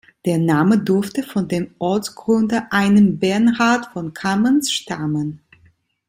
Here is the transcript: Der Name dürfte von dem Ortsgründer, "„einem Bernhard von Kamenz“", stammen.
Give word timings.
Der 0.25 0.39
Name 0.39 0.79
dürfte 0.79 1.21
von 1.21 1.47
dem 1.47 1.75
Ortsgründer, 1.77 2.65
"„einem 2.73 3.19
Bernhard 3.19 3.85
von 3.93 4.15
Kamenz“", 4.15 4.71
stammen. 4.71 5.41